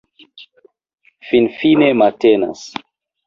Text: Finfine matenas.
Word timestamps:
Finfine 1.27 1.91
matenas. 2.03 2.65